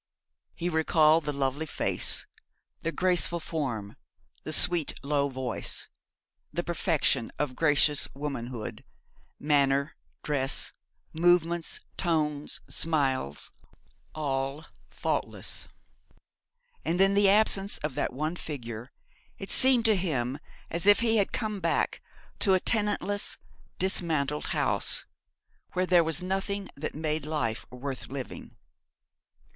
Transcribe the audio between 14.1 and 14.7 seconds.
all